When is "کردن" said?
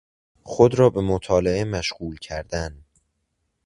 2.17-2.85